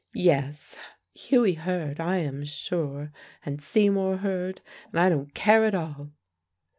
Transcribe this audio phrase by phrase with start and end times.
[0.15, 0.79] Yes:
[1.13, 3.11] Hughie heard, I am sure,
[3.45, 6.09] and Seymour heard, and I don't care at all."